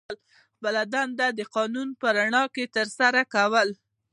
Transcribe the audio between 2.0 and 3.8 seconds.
رڼا کې ترسره کړي.